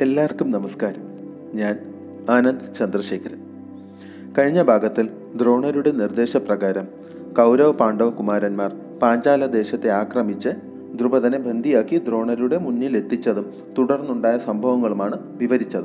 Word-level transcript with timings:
എല്ലാവർക്കും 0.00 0.50
നമസ്കാരം. 0.50 1.02
ഞാൻ 1.54 1.94
ആനന്ദ് 2.30 2.74
ചന്ദ്രശേഖരൻ. 2.74 3.38
കഴിഞ്ഞ 4.38 4.62
ഭാഗത്തിൽ 4.62 5.08
ദ്രോണരുടെ 5.34 5.90
നിർദ്ദേശപ്രകാരം 5.90 6.88
കൗരവ 7.36 7.72
പാണ്ഡവ 7.72 8.10
കുമാരന്മാർ 8.10 8.76
പാഞ്ചാല 9.02 9.46
ദേശത്തെ 9.46 9.90
ആക്രമിച്ച് 9.90 10.48
ദ്രുപദനെ 10.94 11.38
ബന്ദിയാക്കി 11.38 11.98
ദ്രോണരുടെ 11.98 12.58
മുന്നിൽ 12.58 12.96
എത്തിച്ചതും 12.96 13.52
തുടർന്നുണ്ടായ 13.78 14.38
സംഭവങ്ങളുമാണ് 14.38 15.36
വിവരിച്ചത്. 15.36 15.84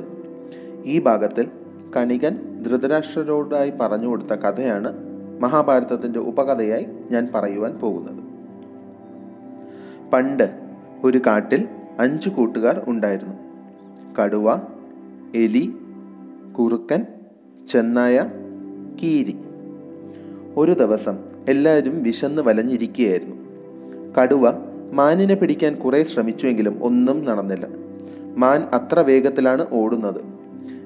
ഈ 0.84 1.00
ഭാഗത്തിൽ 1.00 1.48
കണികൻ 1.96 2.62
ധൃതരാഷ്ട്രരോടായി 2.62 3.70
പറഞ്ഞു 3.70 4.08
കൊടുത്ത 4.08 4.32
കഥയാണ് 4.32 4.96
മഹാഭാരതത്തിന്റെ 5.40 6.18
ഉപകഥയായി 6.18 6.86
ഞാൻ 7.10 7.28
പറയുവാൻ 7.34 7.72
പോകുന്നത്. 7.72 8.24
പണ്ട് 10.10 10.60
ഒരു 11.04 11.18
കാട്ടിൽ 11.26 11.68
അഞ്ചു 11.98 12.28
കൂട്ടുകാർ 12.28 12.82
ഉണ്ടായിരുന്നു. 12.86 13.47
കടുവ 14.18 14.52
എലി 15.34 15.74
കുറുക്കൻ 16.58 17.06
ചെന്നായ 17.72 18.26
കീരി. 19.02 19.36
ഒരു 20.56 20.72
ദിവസം 20.72 21.18
എല്ലാവരും 21.48 22.02
വിശന്ന് 22.02 22.42
വലഞ്ഞിരിക്കുകയായിരുന്നു. 22.42 23.36
കടുവ 24.20 24.52
മാനിനെ 24.92 25.34
പിടിക്കാൻ 25.34 25.74
കുറെ 25.74 26.02
ശ്രമിച്ചുവെങ്കിലും 26.02 26.84
ഒന്നും 26.84 27.24
നടന്നില്ല. 27.24 27.66
മാൻ 28.36 28.60
അത്ര 28.60 29.00
വേഗത്തിലാണ് 29.00 29.66
ഓടുന്നത്. 29.72 30.20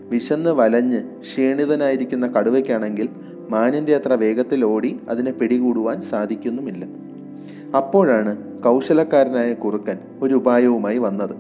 വിശന്ന് 0.09 0.51
വലഞ്ഞ് 0.51 1.03
ക്ഷീണിതനായിരിക്കുന്ന 1.21 2.27
കടുവയ്ക്കാണെങ്കിൽ 2.27 3.09
മാനിന്റെ 3.51 3.95
അത്ര 3.95 4.13
വേഗത്തിൽ 4.13 4.65
ഓടി 4.65 5.01
അതിനെ 5.09 5.33
പിടികൂടുവാൻ 5.33 6.03
സാധിക്കുന്നുമില്ല. 6.03 6.85
അപ്പോഴാണ് 7.77 8.63
കൗശലക്കാരനായ 8.63 9.55
കുറുക്കൻ 9.55 9.99
ഒരു 10.23 10.35
ഉപായവുമായി 10.35 10.99
വന്നത്. 10.99 11.37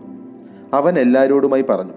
അവൻ 0.73 0.99
എല്ലാവരോടുമായി 0.99 1.63
പറഞ്ഞു 1.63 1.93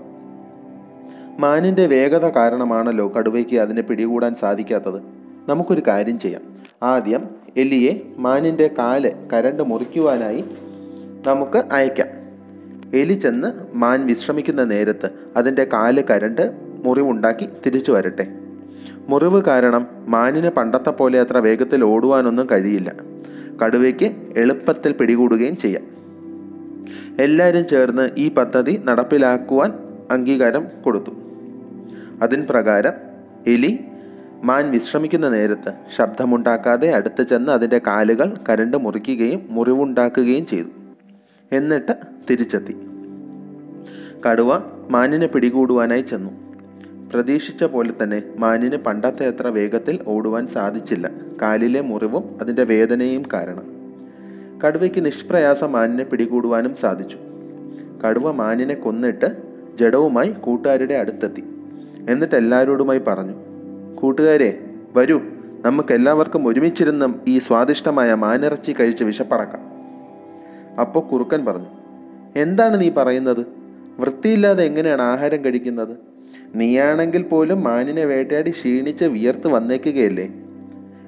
മാനിന്റെ 1.40 1.88
വേഗത 1.88 2.26
കാരണമാണല്ലോ 2.26 3.14
കടുവയ്ക്ക് 3.18 3.58
അതിനെ 3.60 3.82
പിടികൂടാൻ 3.82 4.36
സാധിക്കാത്തത്. 4.36 5.02
നമുക്കൊരു 5.50 5.82
കാര്യം 5.88 6.20
ചെയ്യാം. 6.20 6.42
ആദ്യം 6.84 7.30
എലിയെ 7.58 8.14
മാനിന്റെ 8.18 8.70
കാൽ 8.78 9.14
കരണ്ട് 9.34 9.64
മുറിക്കുവാനായി 9.64 10.44
നമുക്ക് 11.28 11.64
അയക്കാം. 11.72 12.08
എലി 12.94 13.14
ചെന്ന് 13.14 13.52
മാൻ 13.74 14.06
വിശ്രമിക്കുന്ന 14.06 14.64
നേരത്ത് 14.64 15.10
അതിന്റെ 15.36 15.64
കാൽ 15.64 16.02
കരണ്ട് 16.02 16.52
മുറിവുണ്ടാക്കി 16.86 17.50
തിരിച്ചു 17.66 17.92
വരട്ടെ. 17.92 18.28
മുറിവ് 19.08 19.44
കാരണം 19.44 19.88
മാനിന് 20.08 20.50
പണ്ടത്തെ 20.50 20.90
പോലെ 20.90 21.20
അത്ര 21.20 21.38
വേഗത്തിൽ 21.38 21.84
ഓടുവാനൊന്നും 21.84 22.48
കഴിയില്ല. 22.52 22.94
കടുവയ്ക്ക് 23.64 24.16
എളുപ്പത്തിൽ 24.38 24.92
പിടികൂടുകയും 24.92 25.58
ചെയ്യാം. 25.58 25.95
എല്ലാവരും 27.20 27.68
ചേർന്ന് 27.68 28.10
ഈ 28.18 28.30
പദ്ധതി 28.30 28.82
നടപ്പിലാക്കുവാൻ 28.86 29.74
അംഗീകാരം 30.12 30.68
കൊടുത്തു. 30.84 31.12
അതിൻ 32.22 32.48
പ്രകാരം 32.50 32.94
എലി 33.48 33.80
മാൻ 34.44 34.72
വിശ്രമിക്കുന്ന 34.72 35.30
നേരത്ത് 35.30 35.74
ശബ്ദമുണ്ടാക്കാതെ 35.98 36.92
അടുത്ത് 36.92 37.28
ചെന്ന് 37.28 37.52
അതിന്റെ 37.52 37.82
കാലുകൾ 37.88 38.34
കരണ്ട് 38.50 38.78
മുറിക്കുകയും 38.78 39.42
മുറിവുണ്ടാക്കുകയും 39.50 40.46
ചെയ്തു. 40.46 40.68
എന്നിട്ട് 41.52 41.92
തിരിച്ചെത്തി. 42.30 42.76
കടുവ 44.28 44.62
മാനിനെ 44.90 45.28
പിടികൂടുവാനായി 45.28 46.02
ചെന്നു. 46.02 46.32
പ്രതീക്ഷിച്ച 47.14 47.64
പോലെ 47.64 47.94
തന്നെ 48.04 48.24
മാനിന് 48.38 48.76
പണ്ടത്തെ 48.76 49.28
അത്ര 49.28 49.48
വേഗത്തിൽ 49.48 50.00
ഓടുവാൻ 50.08 50.48
സാധിച്ചില്ല. 50.48 51.10
കാലിലെ 51.42 51.82
മുറിവും 51.82 52.24
അതിന്റെ 52.42 52.64
വേദനയും 52.64 53.24
കാരണം. 53.34 53.75
കടുവയ്ക്ക് 54.64 55.06
നിഷ്പ്രയാസം 55.06 55.72
മാനിനെ 55.72 56.04
പിടികൂടുവാനും 56.04 56.76
സാധിച്ചു. 56.76 57.18
കടുവ 58.06 58.32
മാനിനെ 58.32 58.74
കൊന്നിട്ട് 58.74 59.38
ജഡവുമായി 59.76 60.30
കൂട്ടുകാരുടെ 60.30 60.94
അടുത്തെത്തി. 60.94 61.44
എന്നിട്ട് 62.10 62.36
എല്ലാവരോടുമായി 62.36 63.00
പറഞ്ഞു 63.00 63.34
കൂട്ടുകാരെ 63.96 64.64
വരൂ. 64.96 65.22
നമുക്ക് 65.66 65.94
എല്ലാവർക്കും 65.94 66.48
ഒരുമിച്ചിരുന്നും 66.48 67.22
ഈ 67.28 67.40
സ്വാദിഷ്ടമായ 67.40 68.14
മാനിറച്ചി 68.14 68.72
കഴിച്ച് 68.72 69.04
വിശപ്പടക്കാം. 69.04 69.62
അപ്പോൾ 70.80 71.00
കുറുക്കൻ 71.00 71.46
പറഞ്ഞു 71.46 71.68
എന്താണ് 72.36 72.82
നീ 72.82 72.90
പറയുന്നത്? 72.90 73.46
വൃത്തിയില്ലാതെ 74.00 74.64
എങ്ങനെയാണ് 74.64 75.02
ആഹാരം 75.02 75.46
കഴിക്കുന്നത്? 75.46 75.98
നീയാണെങ്കിൽ 76.56 77.22
പോലും 77.22 77.64
മാനിനെ 77.64 78.06
വേട്ടയാടി 78.06 78.52
ക്ഷീണിച്ച് 78.52 79.06
വിയർത്ത് 79.06 79.48
വന്നേക്കുകയല്ലേ? 79.48 80.34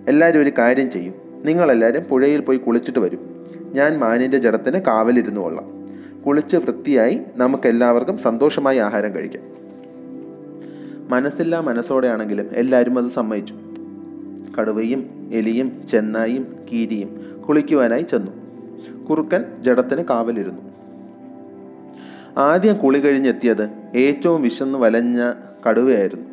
എല്ലാവരും 0.07 0.41
ഒരു 0.41 0.51
കാര്യം 0.57 0.91
ചെയ്യും. 0.91 1.26
നിങ്ങളെല്ലാവരും 1.43 2.03
പുഴയിൽ 2.03 2.41
പോയി 2.41 2.57
കുളിച്ചിട്ട് 2.57 2.99
വരും. 2.99 3.45
ഞാൻ 3.73 3.97
മാനിന്റെ 3.97 4.37
ജഡത്തിന് 4.37 4.77
കാവലിരുന്നു 4.79 5.41
കൊള്ളാം. 5.41 5.77
കുളിച്ച് 6.23 6.57
വൃത്തിയായി 6.57 7.21
നമുക്ക് 7.35 7.67
എല്ലാവർക്കും 7.67 8.17
സന്തോഷമായി 8.17 8.77
ആഹാരം 8.77 9.15
കഴിക്കാം. 9.15 9.43
മനസ്സില്ല 11.09 11.59
മനസ്സോടെയാണെങ്കിലും 11.59 12.49
എല്ലാവരും 12.53 12.97
അത് 12.97 13.11
സമ്മതിച്ചു. 13.11 13.55
കടുവയും 14.59 15.29
എലിയും 15.33 15.87
ചെന്നായും 15.91 16.55
കീരിയും 16.71 17.41
കുളിക്കുവാനായി 17.47 18.01
ചെന്നു. 18.01 18.31
കുറുക്കൻ 19.05 19.45
ജഡത്തിന് 19.59 20.01
കാവലിരുന്നു. 20.01 20.61
ആദ്യം 22.37 22.77
കുളി 22.77 22.99
കഴിഞ്ഞെത്തിയത് 22.99 23.69
ഏറ്റവും 23.95 24.41
വിശന്ന് 24.41 24.79
വലഞ്ഞ 24.79 25.31
കടുവയായിരുന്നു. 25.69 26.25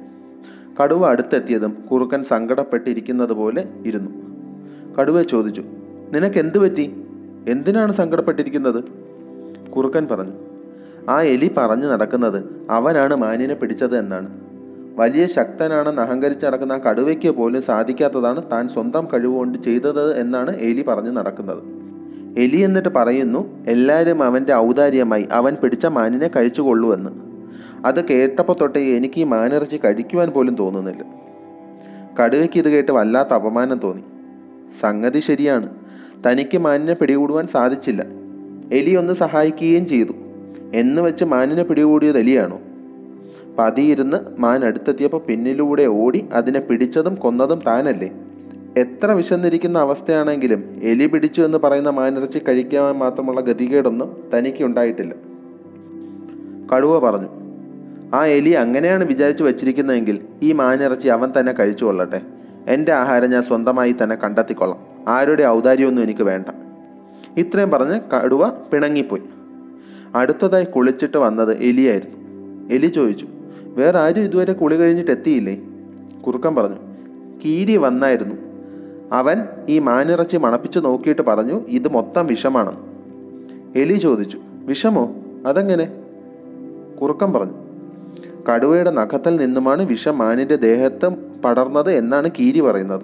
കടുവ 0.82 1.08
അടുത്തെത്തിയതും 1.08 1.84
കുറുക്കൻ 1.92 2.22
സങ്കടപ്പെട്ടിരിക്കുന്നത് 2.22 3.32
പോലെ 3.32 3.68
ഇരുന്നു. 3.86 4.23
കടുവ 4.98 5.22
ചോദിച്ചു 5.22 5.62
നിനക്ക് 6.14 6.38
എന്തു 6.38 6.58
പറ്റി? 6.58 6.84
എന്തിനാണ് 7.48 7.92
സങ്കടപ്പെട്ടിരിക്കുന്നത്? 7.92 8.80
കുറുക്കൻ 9.76 10.08
പറഞ്ഞു 10.10 10.32
ആ 11.08 11.22
എലി 11.22 11.50
പറഞ്ഞു 11.56 11.86
നടക്കുന്നത് 11.86 12.38
അവനാണ് 12.70 13.14
മാനിനെ 13.14 13.54
പിടിച്ചത് 13.54 13.98
എന്നാണ്. 13.98 14.28
വലിയ 14.96 15.26
ശക്തനാണെന്ന് 15.26 16.02
അഹങ്കരിച്ച് 16.02 16.46
നടക്കുന്ന 16.46 16.72
ആ 16.72 16.78
കടുവയ്ക്ക് 16.78 17.28
പോലും 17.28 17.62
സാധിക്കാത്തതാണ് 17.62 18.42
താൻ 18.52 18.68
സ്വന്തം 18.68 19.08
കഴിവുകൊണ്ട് 19.12 19.58
ചെയ്തത് 19.58 20.20
എന്നാണ് 20.20 20.56
എലി 20.56 20.84
പറഞ്ഞു 20.88 21.10
നടക്കുന്നത്. 21.10 21.62
എലി 22.38 22.56
എന്നിട്ട് 22.56 22.88
പറയുന്നു 22.88 23.40
എല്ലാവരും 23.66 24.22
അവന്റെ 24.22 24.54
ഔദാര്യമായി 24.54 25.28
അവൻ 25.32 25.54
പിടിച്ച 25.62 25.86
മാനിനെ 25.86 26.30
കഴിച്ചുകൊള്ളുവെന്ന് 26.36 27.10
അത് 27.84 28.04
കേട്ടപ്പോൾ 28.04 28.56
തൊട്ടേ 28.60 28.80
എനിക്ക് 28.96 29.20
ഈ 29.20 29.24
മാനിറച്ചി 29.24 29.80
കഴിക്കുവാൻ 29.84 30.28
പോലും 30.28 30.54
തോന്നുന്നില്ല 30.54 31.04
കടുവയ്ക്ക് 32.20 32.58
ഇത് 32.58 32.68
കേട്ട് 32.68 32.92
വല്ലാത്ത 32.92 33.28
അപമാനം 33.28 33.78
തോന്നി. 33.78 34.04
സംഗതി 34.80 35.20
ശരിയാണ്. 35.20 35.68
തനിക്ക് 36.26 36.58
മാനിനെ 36.58 36.94
പിടികൂടുവാൻ 36.94 37.46
സാധിച്ചില്ല. 37.46 38.04
എലി 38.72 38.94
ഒന്ന് 38.94 39.12
സഹായിക്കുകയും 39.12 39.86
ചെയ്തു. 39.86 40.12
എന്ന് 40.74 41.02
വെച്ച് 41.02 41.24
മാനിനെ 41.24 41.62
പിടികൂടിയത് 41.62 42.18
എലിയാണോ? 42.18 42.60
പതിയിരുന്ന് 43.58 44.16
മാൻ 44.38 44.64
അടുത്തെത്തിയപ്പോൾ 44.64 45.20
പിന്നിലൂടെ 45.20 45.82
ഓടി 45.82 46.24
അതിനെ 46.32 46.60
പിടിച്ചതും 46.60 47.14
കൊന്നതും 47.14 47.62
താനല്ലേ? 47.66 48.10
എത്ര 48.76 49.10
വിശന്നിരിക്കുന്ന 49.10 49.78
അവസ്ഥയാണെങ്കിലും 49.78 50.80
എലി 50.82 51.06
പിടിച്ചു 51.06 51.42
എന്ന് 51.42 51.58
പറയുന്ന 51.58 51.90
മാനിറച്ചി 51.90 52.38
കഴിക്കാൻ 52.38 52.98
മാത്രമുള്ള 52.98 53.40
ഗതികേടൊന്നും 53.40 54.16
തനിക്ക് 54.34 54.64
ഉണ്ടായിട്ടില്ല. 54.64 55.14
കടുവ 56.76 56.98
പറഞ്ഞു 56.98 57.28
ആ 58.14 58.26
എലി 58.26 58.50
അങ്ങനെയാണ് 58.50 59.04
വിചാരിച്ചു 59.04 59.44
വച്ചിരിക്കുന്നതെങ്കിൽ 59.44 60.20
ഈ 60.42 60.52
മാനിറച്ചി 60.52 61.08
അവൻ 61.08 61.32
തന്നെ 61.40 61.52
കഴിച്ചു 61.52 61.84
കൊള്ളട്ടെ. 61.84 62.20
എന്റെ 62.68 62.92
ആഹാരം 62.92 63.30
ഞാൻ 63.30 63.42
സ്വന്തമായി 63.42 63.96
തന്നെ 64.02 64.16
കണ്ടെത്തിക്കൊള്ളാം. 64.16 64.80
ആരുടെ 65.08 65.44
ഔദാര്യമൊന്നും 65.44 66.02
എനിക്ക് 66.02 66.22
വേണ്ട. 66.22 66.46
ഇത്രയും 67.36 67.70
പറഞ്ഞ് 67.70 68.00
കടുവ 68.16 68.48
പിണങ്ങിപ്പോയി. 68.48 69.22
അടുത്തതായി 70.14 70.64
കുളിച്ചിട്ട് 70.64 71.16
വന്നത് 71.16 71.58
എലിയായിരുന്നു. 71.58 72.16
എലി 72.74 72.86
ചോദിച്ചു 72.86 73.26
വേറെ 73.62 73.98
ആരും 73.98 74.22
ഇതുവരെ 74.22 74.52
കുളി 74.52 74.76
കഴിഞ്ഞിട്ട് 74.76 75.10
എത്തിയില്ലേ? 75.10 75.60
കുറുക്കൻ 76.26 76.54
പറഞ്ഞു 76.54 76.76
കീരി 77.44 77.76
വന്നായിരുന്നു. 77.76 78.34
അവൻ 79.12 79.44
ഈ 79.68 79.78
മാനിറച്ചി 79.78 80.36
മണപ്പിച്ച് 80.36 80.78
നോക്കിയിട്ട് 80.78 81.22
പറഞ്ഞു 81.22 81.64
ഇത് 81.68 81.88
മൊത്തം 81.88 82.26
വിഷമാണെന്ന്. 82.26 82.80
എലി 83.78 83.94
ചോദിച്ചു 83.94 84.38
വിഷമോ? 84.64 85.14
അതെങ്ങനെ? 85.46 85.92
കുറുക്കം 87.02 87.32
പറഞ്ഞു 87.32 87.63
കടുവയുടെ 88.50 88.90
നഖത്തിൽ 88.90 89.36
നിന്നുമാണ് 89.36 89.82
വിഷം 89.82 90.18
മാനിന്റെ 90.18 90.56
ദേഹത്ത് 90.56 91.08
പടർന്നത് 91.44 91.92
എന്നാണ് 91.92 92.30
കീരി 92.30 92.60
പറയുന്നത്. 92.60 93.02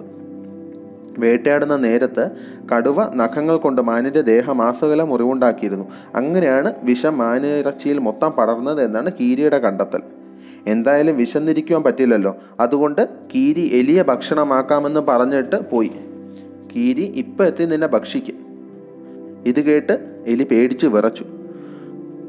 വേട്ടയാടുന്ന 1.17 1.75
നേരത്ത് 1.75 2.29
കടുവ 2.75 3.13
നഖങ്ങൾ 3.13 3.57
കൊണ്ട് 3.57 3.81
മാനിന്റെ 3.81 4.21
ദേഹമാസകല 4.21 5.03
മുറിവുണ്ടാക്കിയിരുന്നു. 5.03 5.85
അങ്ങനെയാണ് 6.15 6.73
വിഷം 6.83 7.17
മാനിറച്ചിയിൽ 7.17 7.97
മൊത്തം 7.97 8.29
പടർന്നത് 8.29 8.81
എന്നാണ് 8.81 9.11
കീരിയുടെ 9.19 9.59
കണ്ടെത്തൽ. 9.59 10.01
എന്തായാലും 10.67 11.17
വിശന്നിരിക്കുവാൻ 11.17 11.83
പറ്റില്ലല്ലോ. 11.83 12.37
അതുകൊണ്ട് 12.59 13.09
കീരി 13.35 13.69
എലിയെ 13.73 14.03
ഭക്ഷണമാക്കാമെന്ന് 14.03 14.99
പറഞ്ഞിട്ട് 14.99 15.69
പോയി. 15.69 15.91
കീരി 16.75 17.13
ഇപ്പം 17.15 17.45
എത്തി 17.45 17.65
നിന്നെ 17.65 17.87
ഭക്ഷിക്കും. 17.87 18.35
ഇത് 19.45 19.61
കേട്ട് 19.61 20.23
എലി 20.27 20.43
പേടിച്ച് 20.43 20.87
വിറച്ചു. 20.87 21.25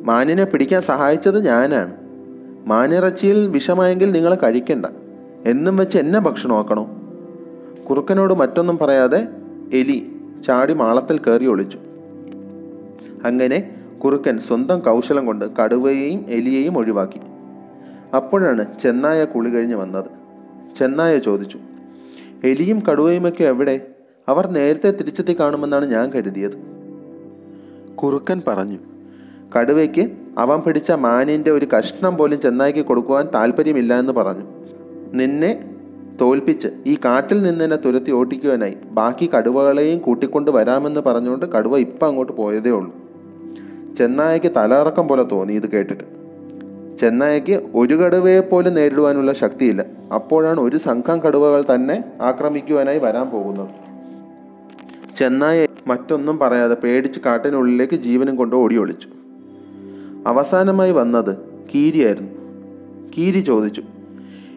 മാനിനെ 0.02 0.44
പിടിക്കാൻ 0.44 0.82
സഹായിച്ചത് 0.82 1.44
ഞാനാണ്. 1.44 2.01
മാനിറച്ചിയിൽ 2.66 3.46
വിഷമായെങ്കിൽ 3.46 4.12
നിങ്ങൾ 4.12 4.34
കഴിക്കണ്ട. 4.34 4.86
എന്നും 5.46 5.76
വെച്ച് 5.76 5.98
എന്നെ 5.98 6.20
ഭക്ഷണമാക്കണോ? 6.20 6.90
കുറുക്കനോട് 7.90 8.34
മറ്റൊന്നും 8.34 8.78
പറയാതെ 8.78 9.28
എലി 9.72 10.16
ചാടി 10.46 10.72
മാളത്തിൽ 10.72 11.18
കയറി 11.18 11.46
ഒളിച്ചു. 11.46 11.78
അങ്ങനെ 13.24 13.76
കുറുക്കൻ 14.04 14.38
സ്വന്തം 14.38 14.78
കൗശലം 14.78 15.26
കൊണ്ട് 15.26 15.56
കടുവയെയും 15.56 16.24
എലിയെയും 16.28 16.78
ഒഴിവാക്കി. 16.78 17.20
അപ്പോഴാണ് 18.16 18.66
ചെന്നായ 18.82 19.24
കുളി 19.24 19.50
കഴിഞ്ഞ് 19.50 19.74
വന്നത്. 19.74 20.04
ചെന്നായ 20.78 21.18
ചോദിച്ചു 21.18 21.58
എലിയും 22.44 22.80
കടുവയുമൊക്കെ 22.80 23.44
എവിടെ? 23.44 23.86
അവർ 24.28 24.46
നേരത്തെ 24.46 24.90
തിരിച്ചെത്തി 24.90 25.40
കാണുമെന്നാണ് 25.40 25.84
ഞാൻ 25.84 26.10
കരുതിയത്. 26.10 26.52
കുറുക്കൻ 27.94 28.42
പറഞ്ഞു 28.48 28.78
കടുവയ്ക്ക് 29.58 30.21
അവൻ 30.38 30.60
പിടിച്ച 30.60 30.90
മാനിന്റെ 30.90 31.50
ഒരു 31.50 31.66
കഷ്ണം 31.78 32.16
പോലും 32.16 32.40
ചെന്നായിക്ക് 32.40 32.80
കൊടുക്കുവാൻ 32.80 33.28
താല്പര്യമില്ല 33.34 33.98
എന്ന് 33.98 34.12
പറഞ്ഞു. 34.12 34.44
നിന്നെ 35.12 35.64
തോൽപ്പിച്ച് 36.20 36.68
ഈ 36.86 36.94
കാട്ടിൽ 36.94 37.42
നിന്ന് 37.42 37.78
തുരത്തി 37.84 38.10
ഓട്ടിക്കുവാനായി 38.10 38.76
ബാക്കി 38.84 39.30
കടുവകളെയും 39.34 39.98
കൂട്ടിക്കൊണ്ട് 39.98 40.50
വരാമെന്ന് 40.50 41.00
പറഞ്ഞുകൊണ്ട് 41.00 41.46
കടുവ 41.46 41.78
ഇപ്പം 41.78 42.06
അങ്ങോട്ട് 42.06 42.32
പോയതേ 42.32 42.70
ഉള്ളൂ. 42.70 42.94
ചെന്നായക്ക് 43.98 44.52
തലയിറക്കം 44.56 45.08
പോലെ 45.08 45.22
തോന്നി 45.22 45.52
ഇത് 45.52 45.70
കേട്ടിട്ട്. 45.70 46.04
ചെന്നായക്ക് 47.00 47.70
ഒരു 47.74 47.94
കടുവയെ 47.94 48.40
പോലും 48.40 48.74
നേരിടുവാനുള്ള 48.74 49.32
ശക്തിയില്ല. 49.32 49.84
അപ്പോഴാണ് 50.14 50.60
ഒരു 50.60 50.76
സംഘം 50.76 51.20
കടുവകൾ 51.20 51.64
തന്നെ 51.74 52.04
ആക്രമിക്കുവാനായി 52.20 52.98
വരാൻ 52.98 53.30
പോകുന്നത്. 53.30 53.68
ചെന്നായ 55.18 55.66
മറ്റൊന്നും 55.86 56.38
പറയാതെ 56.38 56.74
പേടിച്ച് 56.74 57.20
കാട്ടിനുള്ളിലേക്ക് 57.20 57.94
ജീവനും 57.94 58.36
കൊണ്ട് 58.36 58.56
ഓടി 58.56 58.76
ഒളിച്ചു. 58.76 59.08
അവസാനമായി 60.26 60.92
വന്നത് 60.92 61.36
കീരിയായിരുന്നു. 61.74 62.30
കീരി 63.18 63.40
ചോദിച്ചു 63.40 63.82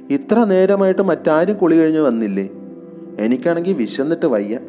ഇത്ര 0.09 0.43
നേരമായിട്ട് 0.43 1.01
മറ്റാരും 1.01 1.57
കുളി 1.57 1.75
കഴിഞ്ഞ് 1.75 1.99
വന്നില്ലേ? 1.99 2.49
എനിക്കാണെങ്കിൽ 3.19 3.73
വിശന്നിട്ട് 3.73 4.25
വയ്യ. 4.25 4.59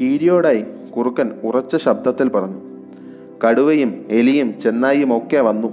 കീരിയോടായി 0.00 0.64
കുറുക്കൻ 0.96 1.30
ഉറച്ച 1.44 1.76
ശബ്ദത്തിൽ 1.76 2.28
പറഞ്ഞു 2.28 2.60
കടുവയും 3.48 4.04
എലിയും 4.08 4.60
ചെന്നായിയും 4.60 5.16
ഒക്കെ 5.16 5.40
വന്നു. 5.40 5.72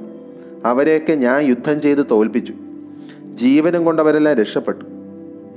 അവരെയൊക്കെ 0.66 1.14
ഞാൻ 1.14 1.42
യുദ്ധം 1.42 1.82
ചെയ്ത് 1.82 2.06
തോൽപ്പിച്ചു. 2.12 2.54
ജീവനും 3.34 3.86
കൊണ്ടവരെല്ലാം 3.86 4.36
രക്ഷപ്പെട്ടു. 4.36 4.86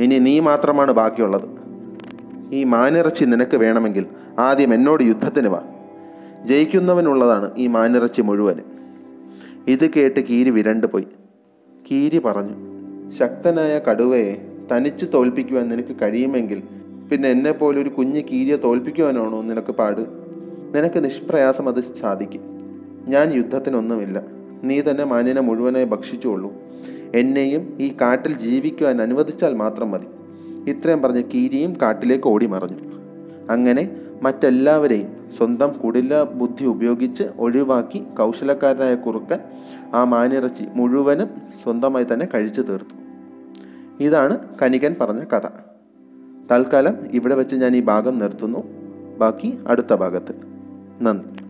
ഇനി 0.02 0.18
നീ 0.18 0.40
മാത്രമാണ് 0.40 0.92
ബാക്കിയുള്ളത്. 0.92 1.48
ഈ 2.52 2.64
മാനിറച്ചി 2.64 3.24
നിനക്ക് 3.24 3.56
വേണമെങ്കിൽ 3.56 4.06
ആദ്യം 4.38 4.74
എന്നോട് 4.74 5.02
യുദ്ധത്തിന് 5.02 5.48
വാ. 5.48 5.62
ജയിക്കുന്നവനുള്ളതാണ് 6.44 7.50
ഈ 7.56 7.66
മാനിറച്ചി 7.66 8.22
മുഴുവൻ. 8.22 8.60
ഇത് 9.68 9.90
കേട്ട് 9.90 10.20
കീരി 10.20 10.50
വിരണ്ടു 10.50 10.86
പോയി. 10.86 11.06
കീരി 11.90 12.18
പറഞ്ഞു 12.18 12.72
ശക്തനായ 13.10 13.78
കടുവയെ 13.78 14.48
തനിച്ച് 14.72 15.06
തോൽപ്പിക്കുവാൻ 15.14 15.68
നിനക്ക് 15.68 15.96
കഴിയുമെങ്കിൽ 16.02 16.62
പിന്നെ 17.12 17.28
എന്നെ 17.28 17.52
പോലെ 17.52 17.82
ഒരു 17.82 17.88
കുഞ്ഞ് 17.88 18.22
കീരിയെ 18.22 18.56
തോൽപ്പിക്കുവാനാണോ 18.56 19.42
നിനക്ക് 19.42 19.72
പാട്? 19.72 20.00
നിനക്ക് 20.74 21.04
നിഷ്പ്രയാസം 21.04 21.68
അത് 21.68 21.80
സാധിക്കും. 21.80 22.40
ഞാൻ 23.06 23.32
യുദ്ധത്തിനൊന്നുമില്ല. 23.32 24.22
നീ 24.64 24.80
തന്നെ 24.80 25.04
മാനിനെ 25.04 25.40
മുഴുവനായി 25.40 25.84
ഭക്ഷിച്ചുകൊള്ളൂ. 25.84 26.52
എന്നെയും 27.14 27.76
ഈ 27.80 27.96
കാട്ടിൽ 28.00 28.38
ജീവിക്കുവാൻ 28.38 29.02
അനുവദിച്ചാൽ 29.02 29.54
മാത്രം 29.54 29.90
മതി. 29.90 30.06
ഇത്രയും 30.70 31.02
പറഞ്ഞ് 31.02 31.22
കീരിയും 31.34 31.76
കാട്ടിലേക്ക് 31.82 32.28
ഓടി 32.28 32.46
മറഞ്ഞു. 32.46 32.92
അങ്ങനെ 33.50 33.90
മറ്റെല്ലാവരെയും 34.22 35.21
സ്വന്തം 35.36 35.72
കുടില 35.72 36.22
ബുദ്ധി 36.22 36.64
ഉപയോഗിച്ച് 36.64 37.22
ഒഴിവാക്കി 37.38 38.04
കൗശലക്കാരനായ 38.18 38.94
കുറുക്കൻ 38.94 39.38
ആ 39.94 40.04
മാനിറച്ചി 40.04 40.64
മുഴുവനും 40.74 41.28
സ്വന്തമായി 41.62 42.06
തന്നെ 42.12 42.28
കഴിച്ചു 42.34 42.62
തീർത്തു. 42.62 42.96
ഇതാണ് 44.00 44.38
കനികൻ 44.62 44.96
പറഞ്ഞ 45.00 45.24
കഥ. 45.24 45.46
തൽക്കാലം 46.52 46.96
ഇവിടെ 47.12 47.34
വെച്ച് 47.34 47.56
ഞാൻ 47.56 47.76
ഈ 47.76 47.82
ഭാഗം 47.82 48.18
നിർത്തുന്നു. 48.18 48.62
ബാക്കി 49.18 49.58
അടുത്ത 49.66 49.94
ഭാഗത്തിൽ. 49.94 50.34
നന്ദി. 51.02 51.41